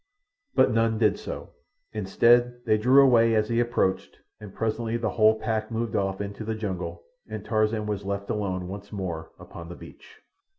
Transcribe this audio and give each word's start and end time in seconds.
But 0.55 0.71
none 0.71 0.97
did 0.97 1.19
so; 1.19 1.51
instead, 1.93 2.65
they 2.65 2.75
drew 2.79 3.03
away 3.03 3.35
as 3.35 3.49
he 3.49 3.59
approached, 3.59 4.17
and 4.39 4.51
presently 4.51 4.97
the 4.97 5.11
whole 5.11 5.35
pack 5.37 5.69
moved 5.69 5.95
off 5.95 6.19
into 6.19 6.43
the 6.43 6.55
jungle, 6.55 7.03
and 7.29 7.45
Tarzan 7.45 7.85
was 7.85 8.03
left 8.03 8.31
alone 8.31 8.67
once 8.67 8.91
more 8.91 9.29
upon 9.39 9.69
the 9.69 9.75
beach. 9.75 10.23